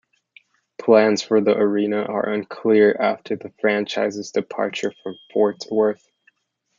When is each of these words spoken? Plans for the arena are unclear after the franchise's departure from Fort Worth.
Plans 0.79 1.21
for 1.21 1.41
the 1.41 1.55
arena 1.55 1.97
are 2.01 2.27
unclear 2.27 2.95
after 2.99 3.35
the 3.35 3.53
franchise's 3.61 4.31
departure 4.31 4.91
from 5.03 5.15
Fort 5.31 5.63
Worth. 5.69 6.09